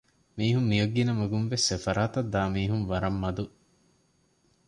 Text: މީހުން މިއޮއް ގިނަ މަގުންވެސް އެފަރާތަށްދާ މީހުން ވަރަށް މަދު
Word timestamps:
މީހުން 0.37 0.67
މިއޮއް 0.71 0.93
ގިނަ 0.95 1.13
މަގުންވެސް 1.19 1.67
އެފަރާތަށްދާ 1.71 2.41
މީހުން 2.55 2.85
ވަރަށް 2.91 3.19
މަދު 3.21 3.45